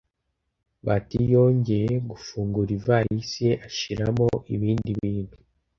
[0.85, 5.35] Bahati yongeye gufungura ivalisi ye ashyiramo ibindi bintu.